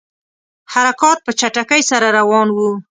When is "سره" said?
1.91-2.07